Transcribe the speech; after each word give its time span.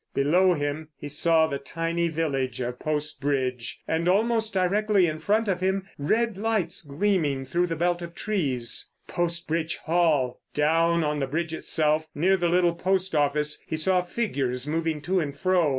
Below 0.15 0.55
him 0.55 0.87
he 0.97 1.07
saw 1.07 1.45
the 1.45 1.59
tiny 1.59 2.07
village 2.07 2.59
of 2.59 2.79
Post 2.79 3.21
Bridge, 3.21 3.81
and 3.87 4.07
almost 4.07 4.51
directly 4.51 5.05
in 5.05 5.19
front 5.19 5.47
of 5.47 5.59
him 5.59 5.87
red 5.99 6.39
lights 6.39 6.81
gleaming 6.81 7.45
through 7.45 7.67
the 7.67 7.75
belt 7.75 8.01
of 8.01 8.15
trees. 8.15 8.89
Post 9.05 9.47
Bridge 9.47 9.75
Hall! 9.77 10.41
Down 10.55 11.03
on 11.03 11.19
the 11.19 11.27
bridge 11.27 11.53
itself, 11.53 12.07
near 12.15 12.35
the 12.35 12.49
little 12.49 12.73
post 12.73 13.13
office, 13.13 13.63
he 13.67 13.75
saw 13.75 14.01
figures 14.01 14.65
moving 14.65 15.01
to 15.01 15.19
and 15.19 15.37
fro. 15.37 15.69